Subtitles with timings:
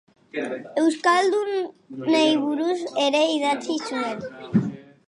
[0.83, 4.29] Euskaldunei buruz ere idatzi zuen.